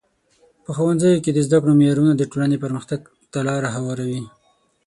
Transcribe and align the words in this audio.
په 0.63 0.69
ښوونځیو 0.75 1.23
کې 1.23 1.31
د 1.33 1.39
زده 1.47 1.57
کړو 1.61 1.77
معیارونه 1.79 2.11
د 2.15 2.23
ټولنې 2.31 2.57
پرمختګ 2.65 2.99
ته 3.31 3.39
لار 3.47 3.63
هواروي. 3.75 4.21